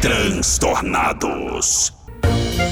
[0.00, 1.92] Transtornados.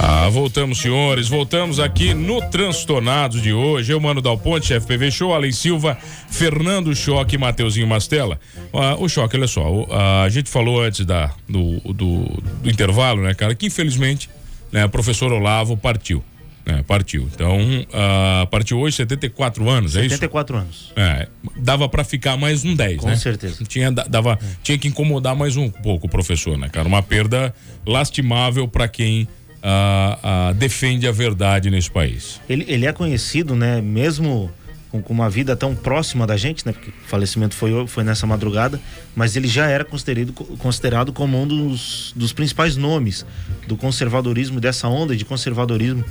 [0.01, 1.29] Ah, voltamos, senhores.
[1.29, 3.93] Voltamos aqui no Transtornados de hoje.
[3.93, 5.99] Eu, Mano Dal Ponte, FPV Show, Alen Silva,
[6.31, 8.41] Fernando Choque e Mateuzinho Mastella.
[8.73, 12.25] Ah, o Choque, olha só, o, a gente falou antes da, do, do,
[12.63, 14.31] do, intervalo, né, cara, que infelizmente
[14.73, 16.25] né, o professor Olavo partiu.
[16.69, 17.27] Né, partiu.
[17.35, 20.15] Então, uh, partiu hoje, 74 anos, 74 é isso?
[20.17, 20.93] 74 anos.
[20.95, 23.15] É, dava para ficar mais um 10, Com né?
[23.15, 23.65] Com certeza.
[23.65, 24.47] Tinha, dava, é.
[24.63, 26.87] tinha que incomodar mais um pouco o professor, né, cara?
[26.87, 27.55] Uma perda
[27.87, 32.39] lastimável para quem uh, uh, defende a verdade nesse país.
[32.47, 34.51] Ele, ele é conhecido, né, mesmo
[34.91, 36.73] com, com, uma vida tão próxima da gente, né?
[36.73, 38.79] Porque o falecimento foi, foi nessa madrugada,
[39.17, 43.25] mas ele já era considerado, considerado como um dos, dos principais nomes
[43.67, 46.05] do conservadorismo, dessa onda de conservadorismo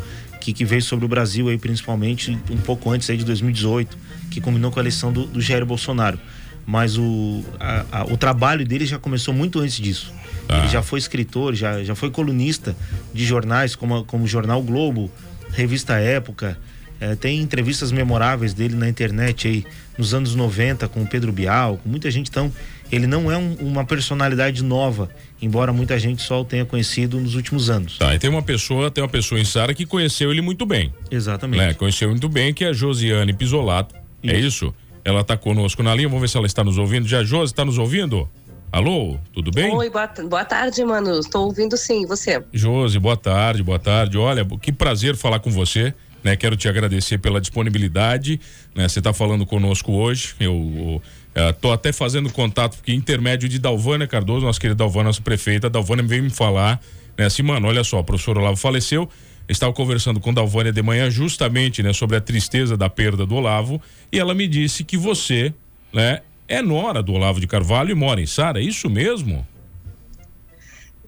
[0.48, 3.98] que, que veio sobre o Brasil aí, principalmente um pouco antes aí de 2018,
[4.32, 6.18] que combinou com a eleição do, do Jair Bolsonaro.
[6.66, 10.14] Mas o, a, a, o trabalho dele já começou muito antes disso.
[10.48, 10.60] Ah.
[10.60, 12.74] Ele já foi escritor, já, já foi colunista
[13.14, 15.12] de jornais como, como o Jornal Globo,
[15.52, 16.58] Revista Época.
[17.00, 19.66] É, tem entrevistas memoráveis dele na internet aí
[19.98, 22.30] nos anos 90 com o Pedro Bial, com muita gente.
[22.30, 22.52] Então,
[22.92, 25.10] ele não é um, uma personalidade nova,
[25.42, 27.98] embora muita gente só o tenha conhecido nos últimos anos.
[27.98, 30.94] Tá, e tem uma pessoa, tem uma pessoa em Sara que conheceu ele muito bem.
[31.12, 31.60] Exatamente.
[31.60, 31.74] Né?
[31.74, 33.96] Conheceu muito bem, que é a Josiane Pisolato.
[34.24, 34.36] É isso.
[34.36, 34.74] É isso?
[35.08, 37.08] Ela está conosco na linha, vamos ver se ela está nos ouvindo.
[37.08, 38.28] Já, Josi, está nos ouvindo?
[38.70, 39.74] Alô, tudo bem?
[39.74, 41.18] Oi, boa, boa tarde, mano.
[41.18, 42.44] Estou ouvindo sim, você.
[42.52, 44.18] Josi, boa tarde, boa tarde.
[44.18, 45.94] Olha, que prazer falar com você.
[46.28, 48.38] Né, quero te agradecer pela disponibilidade.
[48.76, 50.36] Né, você está falando conosco hoje.
[50.42, 51.02] Eu,
[51.34, 56.04] estou até fazendo contato, porque intermédio de Dalvânia Cardoso, nossa querida Dalvânia, nossa prefeita, Dalvânia
[56.04, 56.82] veio me falar,
[57.18, 59.10] né, assim, mano, olha só, o professor Olavo faleceu.
[59.48, 63.82] Estava conversando com Dalvânia de manhã justamente né, sobre a tristeza da perda do Olavo
[64.12, 65.54] e ela me disse que você
[65.94, 69.48] né, é nora do Olavo de Carvalho e mora em Sara, é isso mesmo?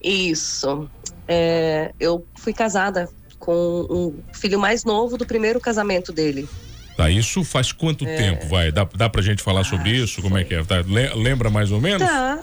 [0.02, 0.90] Isso.
[1.28, 3.10] É, eu fui casada
[3.40, 6.48] com um filho mais novo do primeiro casamento dele.
[6.96, 8.16] Tá, isso faz quanto é...
[8.16, 8.72] tempo, vai?
[8.72, 10.22] Dá, dá pra gente falar ah, sobre isso?
[10.22, 10.64] Como é que é?
[10.64, 10.84] Tá,
[11.16, 12.08] lembra mais ou menos?
[12.08, 12.40] Tá.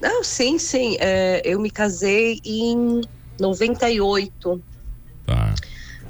[0.00, 0.96] Não, sim, sim.
[1.00, 3.00] É, eu me casei em
[3.40, 4.62] 98
[5.26, 5.54] tá.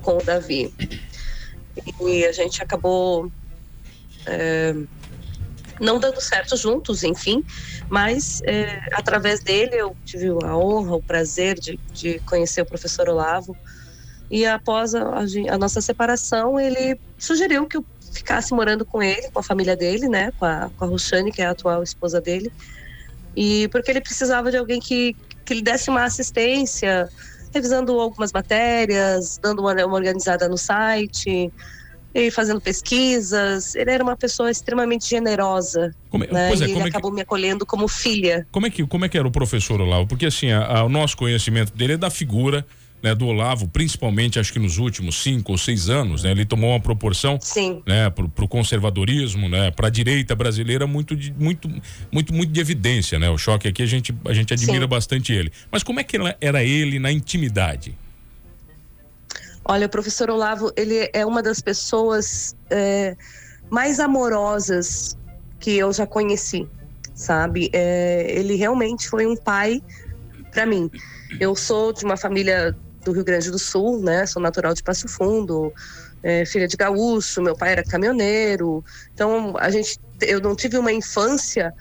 [0.03, 0.73] com o Davi.
[2.01, 3.33] E a gente acabou
[4.27, 4.75] é,
[5.81, 7.45] não dando certo juntos, enfim,
[7.89, 13.09] mas é, através dele eu tive a honra, o prazer de, de conhecer o professor
[13.09, 13.57] Olavo.
[14.33, 15.03] E após a,
[15.51, 20.09] a, nossa separação, ele sugeriu que eu ficasse morando com ele, com a família dele,
[20.09, 22.51] né, com a, com a Roxane, que é a atual esposa dele.
[23.37, 27.11] E porque ele precisava de alguém que, que lhe desse uma assistência,
[27.53, 31.53] revisando algumas matérias, dando uma, uma organizada no site,
[32.15, 33.75] e fazendo pesquisas.
[33.75, 35.95] Ele era uma pessoa extremamente generosa.
[36.09, 36.53] Como, é, né?
[36.53, 38.47] é, e ele acabou que, me acolhendo como filha.
[38.51, 40.07] Como é que, como é que era o professor Olavo?
[40.07, 42.65] Porque assim, a, a, o nosso conhecimento dele é da figura
[43.03, 46.71] né, do Olavo, principalmente acho que nos últimos cinco ou seis anos, né, ele tomou
[46.71, 47.83] uma proporção Sim.
[47.85, 51.69] né, para o conservadorismo, né, para a direita brasileira muito, de, muito,
[52.11, 53.29] muito, muito de evidência, né?
[53.29, 54.89] O choque aqui a gente, a gente admira Sim.
[54.89, 55.53] bastante ele.
[55.71, 57.97] Mas como é que era ele na intimidade?
[59.65, 63.17] Olha, o professor Olavo, ele é uma das pessoas é,
[63.71, 65.17] mais amorosas
[65.61, 66.69] que eu já conheci,
[67.15, 67.71] sabe?
[67.73, 69.81] É, ele realmente foi um pai
[70.51, 70.91] para mim.
[71.41, 74.27] Eu sou de uma família do Rio Grande do Sul, né?
[74.27, 75.73] Sou natural de Passo Fundo,
[76.23, 78.85] é, filha de gaúcho, meu pai era caminhoneiro.
[79.13, 81.75] Então, a gente, eu não tive uma infância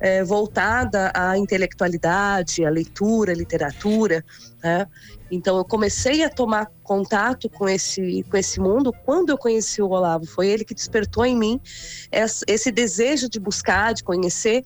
[0.00, 4.24] é, voltada à intelectualidade, à leitura, à literatura.
[4.62, 4.86] Né?
[5.30, 9.88] Então eu comecei a tomar contato com esse, com esse mundo quando eu conheci o
[9.88, 10.26] Olavo.
[10.26, 11.60] Foi ele que despertou em mim
[12.10, 14.64] esse, desejo de buscar, de conhecer.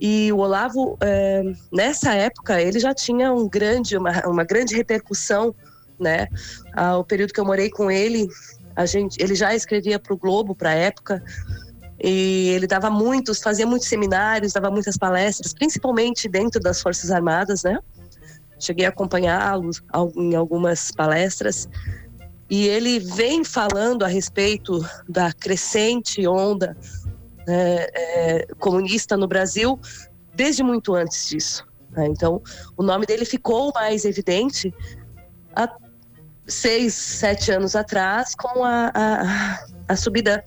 [0.00, 5.54] E o Olavo, é, nessa época, ele já tinha um grande, uma, uma grande repercussão,
[5.98, 6.26] né?
[6.72, 8.26] Ah, o período que eu morei com ele,
[8.74, 11.22] a gente, ele já escrevia para o Globo, para a época,
[12.02, 17.62] e ele dava muitos, fazia muitos seminários, dava muitas palestras, principalmente dentro das Forças Armadas,
[17.62, 17.78] né?
[18.58, 19.70] Cheguei a acompanhá-lo
[20.16, 21.68] em algumas palestras.
[22.48, 26.74] E ele vem falando a respeito da crescente onda
[27.46, 29.78] né, é, comunista no Brasil
[30.34, 31.66] desde muito antes disso.
[31.90, 32.06] Né?
[32.06, 32.42] Então,
[32.76, 34.72] o nome dele ficou mais evidente
[35.54, 35.68] há
[36.46, 40.42] seis, sete anos atrás, com a, a, a subida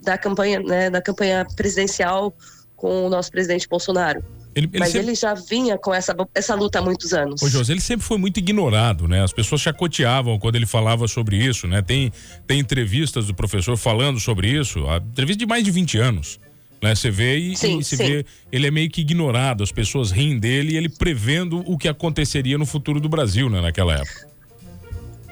[0.00, 2.34] da campanha, né, da campanha presidencial
[2.76, 4.22] com o nosso presidente Bolsonaro.
[4.56, 5.08] Ele, ele Mas sempre...
[5.08, 7.42] ele já vinha com essa, essa luta há muitos anos.
[7.42, 9.22] Ô, José, ele sempre foi muito ignorado, né?
[9.22, 11.82] As pessoas chacoteavam quando ele falava sobre isso, né?
[11.82, 12.10] Tem,
[12.46, 16.40] tem entrevistas do professor falando sobre isso, a entrevista de mais de 20 anos.
[16.82, 16.94] Né?
[16.94, 17.96] Você vê e, sim, e sim.
[17.96, 21.86] vê, ele é meio que ignorado, as pessoas riem dele e ele prevendo o que
[21.86, 24.26] aconteceria no futuro do Brasil, né, naquela época.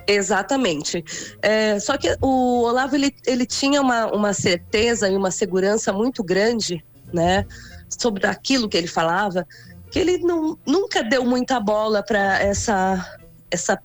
[0.06, 1.02] Exatamente.
[1.40, 6.22] É, só que o Olavo ele, ele tinha uma, uma certeza e uma segurança muito
[6.22, 7.46] grande, né,
[7.98, 9.46] sobre aquilo que ele falava,
[9.90, 13.18] que ele não, nunca deu muita bola para essa
[13.50, 13.80] essa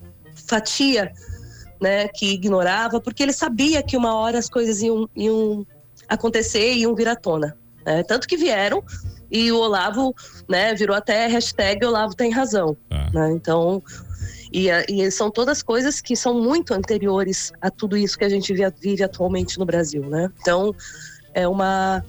[0.47, 1.11] fatia,
[1.79, 5.65] né, que ignorava, porque ele sabia que uma hora as coisas iam, iam
[6.07, 7.55] acontecer e iam vir à tona.
[7.85, 8.01] Né?
[8.03, 8.83] Tanto que vieram
[9.29, 10.15] e o Olavo,
[10.47, 12.75] né, virou até hashtag Olavo tem razão.
[12.89, 13.11] Ah.
[13.13, 13.31] Né?
[13.33, 13.83] Então
[14.51, 18.51] e, e, são todas coisas que são muito anteriores a tudo isso que a gente
[18.53, 20.31] vive atualmente no Brasil, né?
[20.41, 20.73] Então,
[21.35, 22.03] é uma,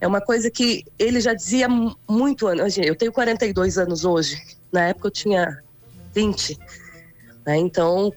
[0.00, 1.68] é uma coisa que ele já dizia
[2.08, 2.78] muito antes.
[2.78, 4.36] Eu tenho 42 anos hoje,
[4.72, 5.62] na época eu tinha
[6.14, 6.58] 20.
[7.46, 7.56] Né?
[7.58, 8.12] Então,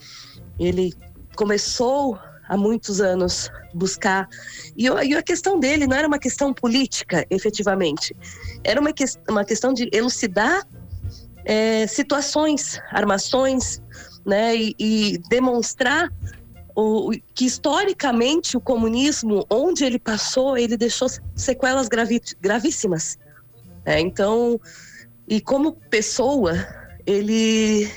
[0.59, 0.93] ele
[1.35, 4.27] começou há muitos anos buscar.
[4.75, 8.15] E, e, a questão dele não era uma questão política, efetivamente.
[8.63, 10.67] Era uma, que, uma questão de elucidar
[11.45, 13.81] é, situações, armações,
[14.25, 16.11] né, e, e demonstrar
[16.79, 23.17] o, que historicamente o comunismo, onde ele passou, ele deixou sequelas gravi, gravíssimas.
[23.85, 24.59] É, então,
[25.27, 26.53] e como pessoa,
[27.05, 27.91] ele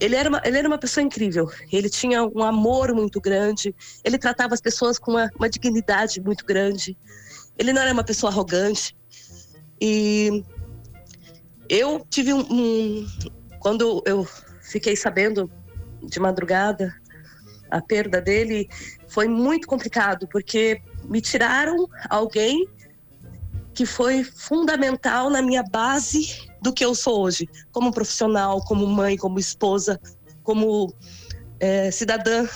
[0.00, 1.50] ele era, uma, ele era uma pessoa incrível.
[1.72, 3.74] Ele tinha um amor muito grande.
[4.04, 6.96] Ele tratava as pessoas com uma, uma dignidade muito grande.
[7.58, 8.96] Ele não era uma pessoa arrogante.
[9.80, 10.44] E
[11.68, 13.06] eu tive um, um,
[13.58, 14.24] Quando eu
[14.62, 15.50] fiquei sabendo
[16.02, 16.94] de madrugada
[17.70, 18.68] a perda dele,
[19.06, 22.68] foi muito complicado, porque me tiraram alguém
[23.74, 29.16] que foi fundamental na minha base do que eu sou hoje, como profissional, como mãe,
[29.16, 30.00] como esposa,
[30.42, 30.92] como
[31.60, 32.46] é, cidadã,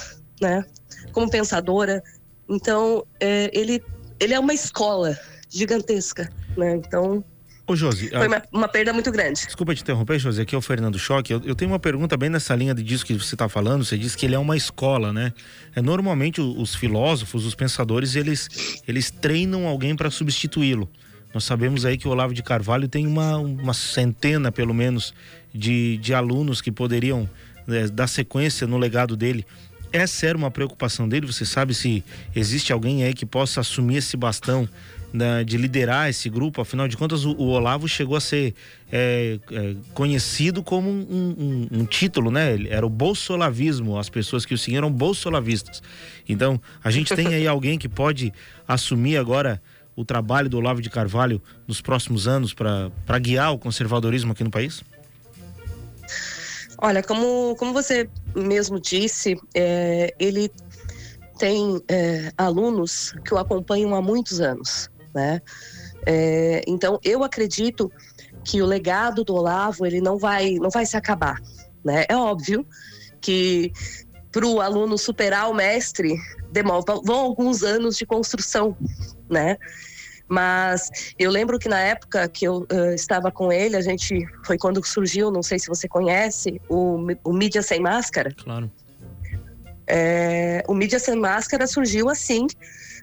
[0.41, 0.64] né?
[1.12, 2.03] Como pensadora.
[2.49, 3.82] Então, é, ele,
[4.19, 5.17] ele é uma escola
[5.49, 6.75] gigantesca, né?
[6.75, 7.25] Então,
[7.67, 9.47] Ô, Josi, foi uma, uma, perda muito grande.
[9.47, 11.32] Desculpa te interromper, Josi, aqui é o Fernando Choque.
[11.32, 13.85] Eu, eu tenho uma pergunta bem nessa linha de disso que você está falando.
[13.85, 15.32] Você disse que ele é uma escola, né?
[15.75, 20.91] É, normalmente os filósofos, os pensadores, eles, eles treinam alguém para substituí-lo.
[21.32, 25.15] Nós sabemos aí que o Olavo de Carvalho tem uma, uma centena, pelo menos,
[25.55, 27.31] de, de alunos que poderiam
[27.67, 29.47] né, dar sequência no legado dele.
[29.93, 31.27] Essa era uma preocupação dele?
[31.27, 32.03] Você sabe se
[32.35, 34.67] existe alguém aí que possa assumir esse bastão
[35.12, 36.62] né, de liderar esse grupo?
[36.62, 38.55] Afinal de contas, o, o Olavo chegou a ser
[38.91, 42.56] é, é, conhecido como um, um, um, título, né?
[42.71, 45.83] Era o bolsolavismo, as pessoas que o seguiam eram bolsolavistas.
[46.27, 48.33] Então, a gente tem aí alguém que pode
[48.67, 49.61] assumir agora
[49.94, 54.50] o trabalho do Olavo de Carvalho nos próximos anos para guiar o conservadorismo aqui no
[54.50, 54.83] país?
[56.84, 60.50] Olha, como, como você mesmo disse, é, ele
[61.38, 65.40] tem é, alunos que o acompanham há muitos anos, né?
[66.05, 67.88] É, então, eu acredito
[68.44, 71.40] que o legado do Olavo ele não vai, não vai se acabar,
[71.84, 72.05] né?
[72.08, 72.67] É óbvio
[73.20, 73.70] que
[74.32, 76.17] para o aluno superar o mestre
[77.05, 78.76] vão alguns anos de construção,
[79.31, 79.56] né?
[80.32, 84.56] Mas eu lembro que na época que eu uh, estava com ele, a gente foi
[84.56, 88.34] quando surgiu, não sei se você conhece, o, o Mídia Sem Máscara.
[88.43, 88.73] Claro.
[89.87, 92.46] É, o Mídia Sem Máscara surgiu assim,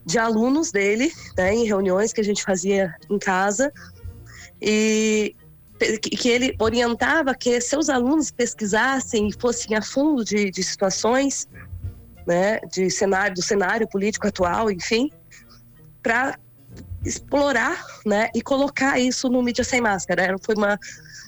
[0.04, 3.72] de alunos dele, né, em reuniões que a gente fazia em casa,
[4.60, 5.36] e
[6.02, 11.48] que ele orientava que seus alunos pesquisassem e fossem a fundo de, de situações,
[12.26, 15.12] né, de cenário, do cenário político atual, enfim,
[16.02, 16.36] para
[17.06, 20.36] explorar, né, e colocar isso no mídia sem máscara.
[20.42, 20.78] Foi uma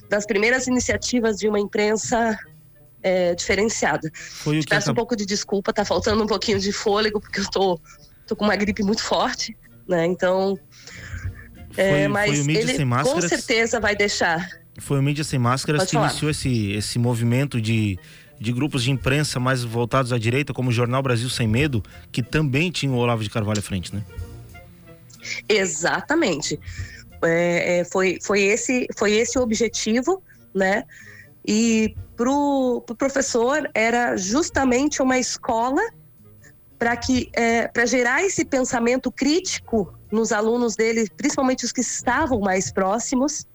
[0.10, 2.38] das primeiras iniciativas de uma imprensa
[3.02, 4.12] é, diferenciada.
[4.14, 7.40] Foi o que Peço um pouco de desculpa, tá faltando um pouquinho de fôlego porque
[7.40, 7.80] eu tô,
[8.28, 10.06] tô com uma gripe muito forte, né?
[10.06, 10.60] Então,
[11.78, 14.48] é, mas ele com certeza vai deixar.
[14.80, 16.10] Foi o mídia sem máscaras Pode que falar.
[16.10, 18.00] iniciou esse esse movimento de
[18.40, 22.24] de grupos de imprensa mais voltados à direita, como o Jornal Brasil Sem Medo, que
[22.24, 24.02] também tinha o Olavo de Carvalho à frente, né?
[25.48, 26.60] Exatamente.
[27.24, 30.24] É, é, foi, foi, esse, foi esse o objetivo,
[30.54, 30.84] né?
[31.46, 35.82] E para o pro professor era justamente uma escola
[36.78, 42.40] para que é, para gerar esse pensamento crítico nos alunos dele, principalmente os que estavam
[42.40, 43.46] mais próximos,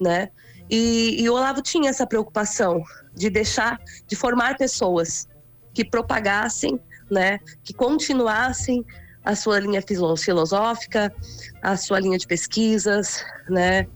[0.00, 0.28] né?
[0.68, 2.82] E, e o Olavo tinha essa preocupação
[3.14, 5.28] de deixar, de formar pessoas
[5.72, 6.80] que propagassem,
[7.10, 7.38] né?
[7.62, 8.84] Que continuassem
[9.26, 11.12] a sua linha filosófica,
[11.60, 13.88] a sua linha de pesquisas, né?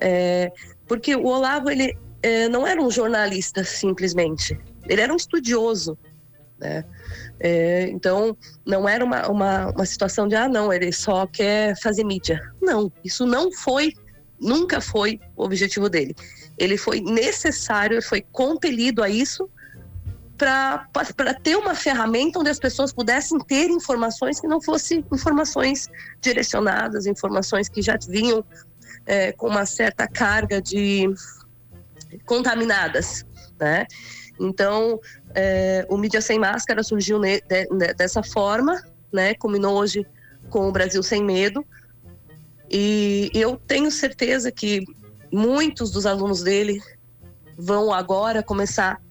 [0.00, 0.50] É,
[0.88, 4.58] porque o Olavo ele é, não era um jornalista simplesmente,
[4.88, 5.98] ele era um estudioso,
[6.58, 6.82] né?
[7.38, 8.34] É, então,
[8.64, 12.40] não era uma, uma, uma situação de, ah, não, ele só quer fazer mídia.
[12.60, 13.92] Não, isso não foi,
[14.40, 16.14] nunca foi o objetivo dele.
[16.56, 19.48] Ele foi necessário, foi compelido a isso
[20.40, 25.86] para ter uma ferramenta onde as pessoas pudessem ter informações que não fossem informações
[26.18, 28.42] direcionadas, informações que já vinham
[29.04, 31.12] é, com uma certa carga de
[32.24, 33.26] contaminadas,
[33.60, 33.86] né?
[34.40, 34.98] Então,
[35.34, 38.82] é, o Mídia Sem Máscara surgiu ne, de, de, dessa forma,
[39.12, 39.34] né?
[39.34, 40.06] Combinou hoje
[40.48, 41.62] com o Brasil Sem Medo.
[42.70, 44.82] E eu tenho certeza que
[45.30, 46.80] muitos dos alunos dele
[47.58, 49.02] vão agora começar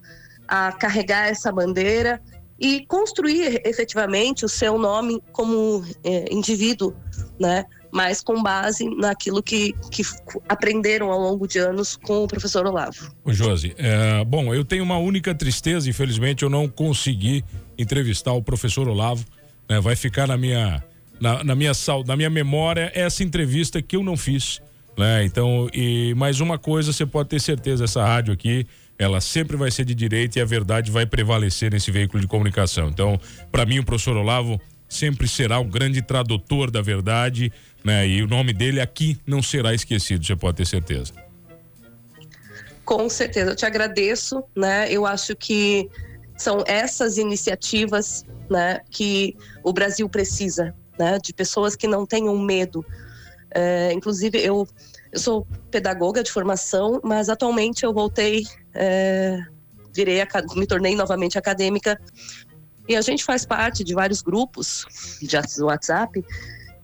[0.49, 2.19] a carregar essa bandeira
[2.59, 6.93] e construir efetivamente o seu nome como é, indivíduo,
[7.39, 7.63] né?
[7.91, 10.03] Mas com base naquilo que, que
[10.47, 13.11] aprenderam ao longo de anos com o professor Olavo.
[13.23, 17.43] O Josi, é, bom, eu tenho uma única tristeza, infelizmente eu não consegui
[17.77, 19.25] entrevistar o professor Olavo,
[19.67, 19.79] né?
[19.79, 20.83] Vai ficar na minha
[21.19, 21.71] na, na minha
[22.05, 24.61] na minha memória essa entrevista que eu não fiz,
[24.97, 25.23] né?
[25.23, 28.67] Então, e mais uma coisa, você pode ter certeza, essa rádio aqui
[28.99, 32.89] ela sempre vai ser de direita e a verdade vai prevalecer nesse veículo de comunicação.
[32.89, 33.17] Então,
[33.49, 37.51] para mim, o professor Olavo sempre será o grande tradutor da verdade,
[37.81, 38.05] né?
[38.05, 41.13] E o nome dele aqui não será esquecido, você pode ter certeza.
[42.83, 44.91] Com certeza, eu te agradeço, né?
[44.91, 45.89] Eu acho que
[46.35, 52.83] são essas iniciativas, né, que o Brasil precisa, né, de pessoas que não tenham medo.
[53.51, 54.67] É, inclusive, eu
[55.11, 59.39] eu sou pedagoga de formação, mas atualmente eu voltei, é,
[59.93, 60.21] virei,
[60.55, 61.99] me tornei novamente acadêmica
[62.87, 64.85] e a gente faz parte de vários grupos
[65.21, 66.23] de WhatsApp.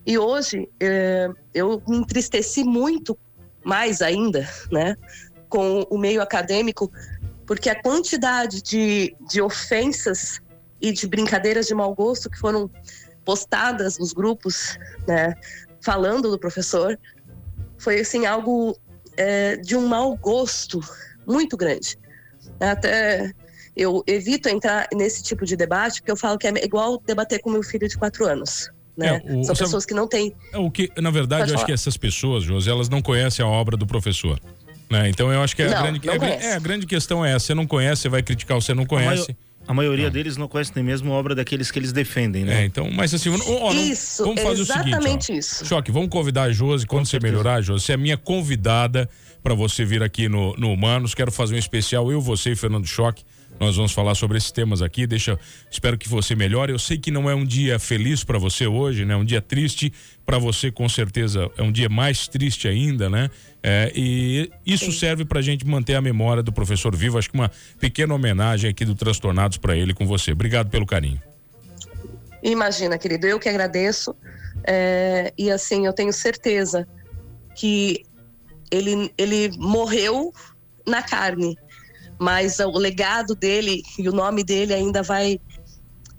[0.06, 3.18] E hoje é, eu me entristeci muito
[3.64, 4.96] mais ainda, né,
[5.50, 6.92] com o meio acadêmico,
[7.48, 10.40] porque a quantidade de, de ofensas
[10.80, 12.70] e de brincadeiras de mau gosto que foram
[13.24, 14.78] postadas nos grupos,
[15.08, 15.34] né,
[15.82, 17.00] falando do professor,
[17.78, 18.78] foi assim algo
[19.18, 20.80] é, de um mau gosto
[21.26, 21.98] muito grande.
[22.60, 23.34] Até
[23.76, 27.50] eu evito entrar nesse tipo de debate porque eu falo que é igual debater com
[27.50, 28.72] meu filho de quatro anos.
[28.98, 29.22] Né?
[29.26, 30.34] É, o, São pessoas que não têm.
[30.54, 33.48] É, o que, na verdade, eu acho que essas pessoas, José, elas não conhecem a
[33.48, 34.40] obra do professor.
[34.90, 35.10] Né?
[35.10, 37.48] Então eu acho que a, não, grande, não é, é, a grande questão é essa:
[37.48, 39.36] você não conhece, você vai criticar, você não conhece.
[39.68, 40.12] A maioria não.
[40.12, 42.62] deles não conhece nem mesmo a obra daqueles que eles defendem, né?
[42.62, 45.36] É, então, mas assim, ó, isso, vamos fazer exatamente o seguinte, ó.
[45.36, 45.66] isso.
[45.66, 47.32] Choque, vamos convidar a Josi, quando Com você certeza.
[47.32, 49.10] melhorar, Josi, você é minha convidada
[49.44, 51.14] para você vir aqui no, no Humanos.
[51.16, 53.24] Quero fazer um especial, eu, você e Fernando Choque.
[53.60, 55.08] Nós vamos falar sobre esses temas aqui.
[55.08, 55.40] Deixa,
[55.72, 56.72] espero que você melhore.
[56.72, 59.16] Eu sei que não é um dia feliz para você hoje, né?
[59.16, 59.94] Um dia triste
[60.26, 63.30] para você, com certeza é um dia mais triste ainda, né?
[63.64, 65.00] É, e isso Sim.
[65.00, 67.18] serve para a gente manter a memória do professor vivo.
[67.18, 70.34] Acho que uma pequena homenagem aqui do Transtornados para ele com você.
[70.34, 71.22] Obrigado pelo carinho.
[72.44, 74.16] Imagina, querido, eu que agradeço.
[74.68, 76.88] É, e assim, eu tenho certeza
[77.56, 78.04] que
[78.70, 80.34] ele, ele morreu
[80.86, 81.58] na carne,
[82.20, 85.40] mas o legado dele e o nome dele ainda vai,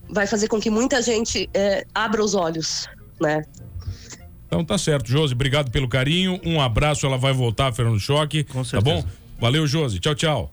[0.09, 2.89] vai fazer com que muita gente é, abra os olhos,
[3.21, 3.45] né?
[4.47, 6.41] Então tá certo, Josi, obrigado pelo carinho.
[6.45, 8.45] Um abraço, ela vai voltar, Fernando Choque.
[8.45, 9.03] Com certeza.
[9.03, 9.09] Tá bom?
[9.41, 9.99] Valeu, Josi.
[9.99, 10.53] Tchau, tchau.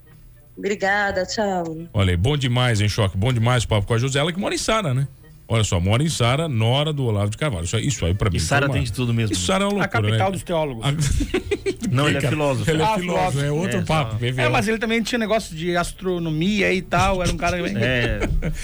[0.57, 1.63] Obrigada, tchau.
[1.93, 3.17] Olha, bom demais, hein, Choque?
[3.17, 4.17] Bom demais o papo com a Josi.
[4.17, 5.07] Ela que mora em Sara, né?
[5.47, 7.65] Olha só, mora em Sara, nora do Olavo de Carvalho.
[7.65, 8.38] Isso, isso aí pra mim.
[8.38, 9.33] E Sara tem de tudo mesmo.
[9.33, 10.31] Isso Sara é uma loucura, A capital né?
[10.31, 10.85] dos teólogos.
[11.91, 12.69] Não, ele é filósofo.
[12.69, 14.17] Ele é ah, filósofo, é outro é, papo.
[14.25, 17.73] É, mas ele também tinha negócio de astronomia e tal, era um cara bem...
[17.77, 18.19] É,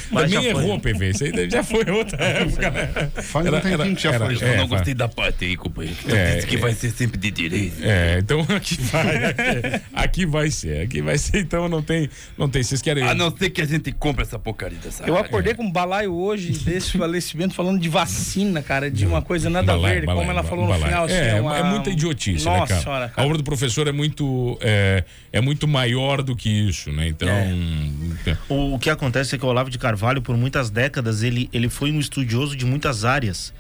[0.09, 3.12] mas também errou, PV, isso aí já foi outra época, né?
[3.21, 4.36] Faz um tempinho que já foi.
[4.36, 5.98] Eu não gostei da parte aí, companheiro.
[6.07, 7.83] É, disse que vai ser sempre de direito.
[7.83, 12.50] É, então aqui vai, aqui, aqui vai ser, aqui vai ser, então não tem, não
[12.50, 13.03] tem, vocês querem...
[13.03, 16.13] A não ser que a gente compre essa porcaria dessa Eu acordei com um balaio
[16.15, 20.21] hoje desse falecimento falando de vacina, cara, de uma coisa nada balai, a ver, balai,
[20.21, 20.79] como ela falou balai.
[20.79, 21.05] no final.
[21.05, 21.57] Assim, é, é, uma...
[21.57, 22.81] é muita idiotice, né, Nossa, né, cara?
[22.81, 23.21] Senhora, cara?
[23.21, 27.07] A obra do professor é muito, é, é muito maior do que isso, né?
[27.07, 27.27] Então.
[27.27, 28.38] É.
[28.47, 31.69] O, o que acontece é que o Olavo de Carvalho, por muitas décadas, ele, ele
[31.69, 33.51] foi um estudioso de muitas áreas.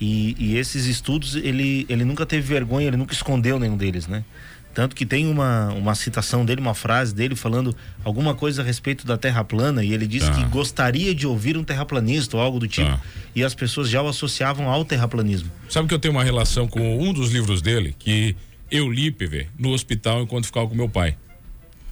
[0.00, 4.24] E, e esses estudos, ele, ele nunca teve vergonha, ele nunca escondeu nenhum deles, né?
[4.76, 9.06] Tanto que tem uma, uma citação dele, uma frase dele falando alguma coisa a respeito
[9.06, 10.34] da Terra plana e ele disse tá.
[10.34, 12.90] que gostaria de ouvir um terraplanista ou algo do tipo.
[12.90, 13.00] Tá.
[13.34, 15.50] E as pessoas já o associavam ao terraplanismo.
[15.66, 18.36] Sabe que eu tenho uma relação com um dos livros dele que
[18.70, 21.16] eu li, PV, no hospital enquanto ficava com meu pai.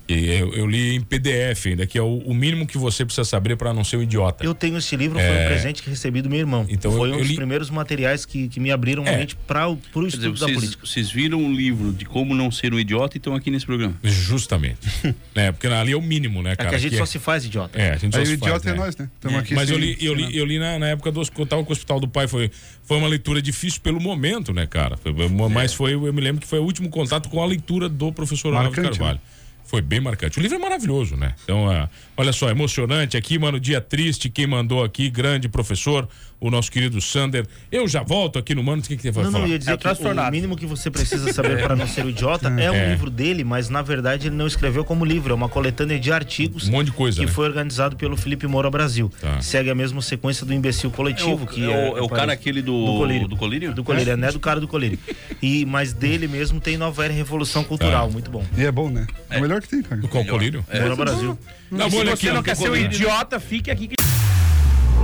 [0.06, 3.56] Eu, eu, li em PDF ainda, que é o, o mínimo que você precisa saber
[3.56, 4.44] para não ser um idiota.
[4.44, 5.44] Eu tenho esse livro, foi é...
[5.44, 6.66] um presente que recebi do meu irmão.
[6.68, 7.36] Então, foi eu, um dos li...
[7.36, 9.14] primeiros materiais que, que me abriram é.
[9.14, 10.86] a mente para o estudo dizer, da vocês, política.
[10.86, 13.94] Vocês viram um livro de como não ser um idiota e estão aqui nesse programa.
[14.02, 14.78] Justamente.
[15.34, 16.68] é, porque ali é o mínimo, né, cara?
[16.68, 17.06] É que a gente que só é...
[17.06, 17.80] se faz idiota.
[17.80, 18.84] É, a gente Aí só o idiota faz, é né?
[18.84, 19.08] nós, né?
[19.24, 19.36] É.
[19.38, 21.70] Aqui Mas eu li, eu li, eu li na, na época do eu tava com
[21.70, 22.50] o Hospital do Pai, foi,
[22.82, 24.98] foi uma leitura difícil pelo momento, né, cara?
[24.98, 25.12] Foi,
[25.50, 28.48] mas foi, eu me lembro que foi o último contato com a leitura do professor
[28.48, 29.14] Olavo Carvalho.
[29.14, 29.33] Né?
[29.74, 30.38] Foi bem marcante.
[30.38, 31.34] O livro é maravilhoso, né?
[31.42, 34.30] Então, uh, olha só, emocionante aqui, mano, dia triste.
[34.30, 36.08] Quem mandou aqui, grande professor,
[36.40, 37.46] o nosso querido Sander.
[37.70, 39.44] Eu já volto aqui no Mano, o que, que você vai não, falar?
[39.44, 42.10] Não, ia dizer é que o mínimo que você precisa saber para não ser o
[42.10, 42.90] idiota é, é um é.
[42.90, 46.68] livro dele, mas na verdade ele não escreveu como livro, é uma coletânea de artigos
[46.68, 47.32] um monte de coisa, que né?
[47.32, 49.10] foi organizado pelo Felipe Moura Brasil.
[49.20, 49.40] Tá.
[49.40, 52.32] Segue a mesma sequência do imbecil coletivo, é o, que é, é, é o cara
[52.32, 53.28] aquele do, do colírio.
[53.28, 54.30] Do colírio, do colírio é, né?
[54.30, 54.98] Do cara do colírio.
[55.42, 58.12] E, mas dele mesmo tem Nova Era Revolução Cultural, tá.
[58.12, 58.44] muito bom.
[58.56, 59.06] E é bom, né?
[59.30, 60.00] É, o melhor que tem, cara.
[60.00, 60.64] Do qual colírio?
[60.68, 60.80] É.
[60.80, 61.38] Moura Brasil.
[61.70, 63.90] Não, se você não quer ser um idiota, fique aqui.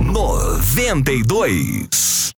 [0.03, 1.87] 92